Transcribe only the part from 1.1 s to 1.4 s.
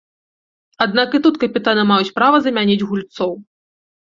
і тут